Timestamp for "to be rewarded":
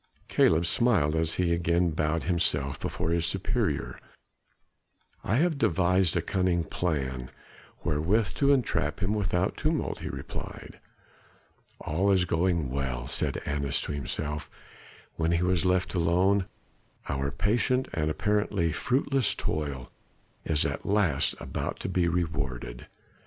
21.81-22.87